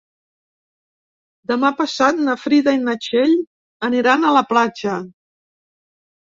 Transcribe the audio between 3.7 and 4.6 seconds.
aniran a la